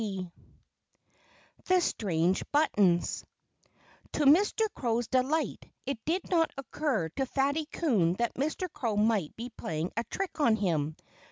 [0.01, 0.31] XVII
[1.65, 3.23] THE STRANGE BUTTONS
[4.13, 4.65] To Mr.
[4.75, 8.67] Crow's delight, it did not occur to Fatty Coon that Mr.
[8.73, 10.95] Crow might be playing a trick on him.